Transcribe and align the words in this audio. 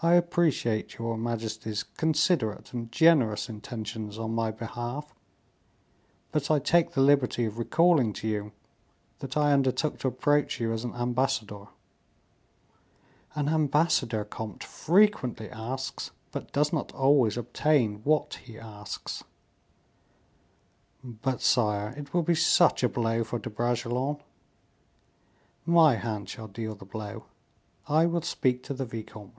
"I 0.00 0.12
appreciate 0.14 0.96
your 0.96 1.16
majesty's 1.18 1.82
considerate 1.82 2.72
and 2.72 2.92
generous 2.92 3.48
intentions 3.48 4.16
on 4.16 4.32
my 4.32 4.52
behalf; 4.52 5.12
but 6.30 6.52
I 6.52 6.60
take 6.60 6.92
the 6.92 7.00
liberty 7.00 7.46
of 7.46 7.58
recalling 7.58 8.12
to 8.12 8.28
you 8.28 8.52
that 9.18 9.36
I 9.36 9.52
undertook 9.52 9.98
to 9.98 10.06
approach 10.06 10.60
you 10.60 10.72
as 10.72 10.84
an 10.84 10.94
ambassador." 10.94 11.66
"An 13.34 13.48
ambassador, 13.48 14.24
comte, 14.24 14.62
frequently 14.62 15.50
asks, 15.50 16.12
but 16.30 16.52
does 16.52 16.72
not 16.72 16.94
always 16.94 17.36
obtain 17.36 17.96
what 18.04 18.34
he 18.44 18.56
asks." 18.56 19.24
"But, 21.02 21.40
sire, 21.40 21.92
it 21.96 22.14
will 22.14 22.22
be 22.22 22.36
such 22.36 22.84
a 22.84 22.88
blow 22.88 23.24
for 23.24 23.40
De 23.40 23.50
Bragelonne." 23.50 24.22
"My 25.66 25.96
hand 25.96 26.28
shall 26.28 26.46
deal 26.46 26.76
the 26.76 26.84
blow; 26.84 27.24
I 27.88 28.06
will 28.06 28.22
speak 28.22 28.62
to 28.62 28.74
the 28.74 28.84
vicomte." 28.86 29.34